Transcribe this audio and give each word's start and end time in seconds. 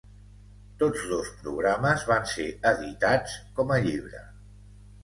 Tots 0.83 1.03
dos 1.11 1.29
programes 1.43 2.07
van 2.13 2.27
ser 2.35 2.49
editats 2.73 3.39
com 3.61 3.79
a 3.79 3.81
llibre. 3.89 4.27